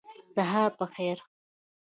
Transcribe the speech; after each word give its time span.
سهار 0.35 0.69
په 0.77 0.85
خیر 0.95 1.17